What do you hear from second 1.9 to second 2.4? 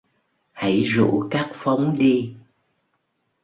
đi